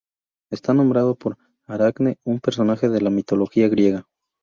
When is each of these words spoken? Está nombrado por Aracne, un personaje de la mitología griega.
Está 0.51 0.73
nombrado 0.73 1.13
por 1.13 1.37
Aracne, 1.67 2.17
un 2.25 2.39
personaje 2.39 2.89
de 2.89 3.01
la 3.01 3.11
mitología 3.11 3.69
griega. 3.69 4.07